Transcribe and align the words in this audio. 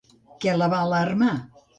Què 0.45 0.55
la 0.61 0.69
va 0.71 0.79
alarmar? 0.85 1.29